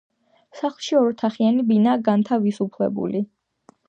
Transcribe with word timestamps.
სახლში 0.59 0.95
ოროთახიანი 0.99 1.65
ბინაა 1.67 1.99
განთავსებული. 2.07 3.23